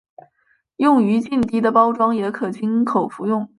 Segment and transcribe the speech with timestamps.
[0.77, 3.47] 用于静滴的包装也可经口服用。